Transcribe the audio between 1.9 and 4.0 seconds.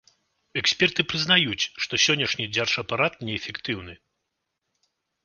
сённяшні дзяржапарат неэфектыўны.